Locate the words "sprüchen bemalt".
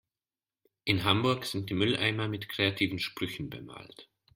2.97-4.09